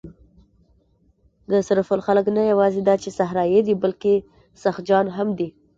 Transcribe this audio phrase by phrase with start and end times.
[1.51, 4.13] د سرپل خلک نه یواځې دا چې صحرايي دي، بلکې
[4.63, 5.47] سخت جان هم دي.